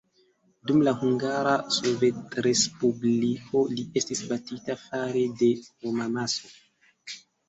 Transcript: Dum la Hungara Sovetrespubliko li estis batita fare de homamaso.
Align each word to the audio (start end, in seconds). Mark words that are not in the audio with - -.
Dum 0.69 0.77
la 0.85 0.91
Hungara 0.99 1.51
Sovetrespubliko 1.75 3.61
li 3.73 3.83
estis 4.01 4.23
batita 4.31 4.77
fare 4.87 5.23
de 5.43 5.51
homamaso. 5.83 6.51